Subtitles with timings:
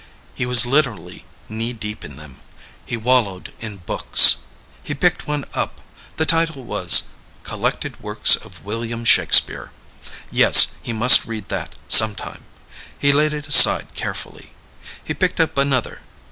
[0.33, 2.39] He was literally knee deep in them,
[2.87, 4.37] he wallowed in books.
[4.81, 5.79] He picked one up.
[6.17, 7.03] The title was
[7.43, 9.71] "Collected Works of William Shakespeare."
[10.31, 12.45] Yes, he must read that, sometime.
[12.97, 14.53] He laid it aside carefully.
[15.03, 16.01] He picked up another.